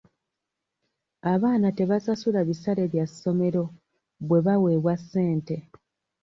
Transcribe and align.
Abaana 1.33 1.67
tebasasula 1.77 2.39
bisale 2.47 2.83
bya 2.91 3.05
ssomero 3.11 3.63
bwe 4.27 4.39
baweebwa 4.45 4.93
ssente. 5.01 5.55